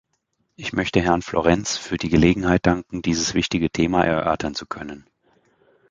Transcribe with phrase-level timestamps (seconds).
[0.55, 5.05] Ich möchte Herrn Florenz für die Gelegenheit danken, dieses wichtige Thema erörtern zu können.